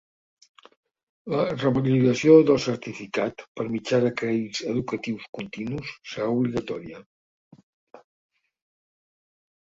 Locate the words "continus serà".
5.39-6.31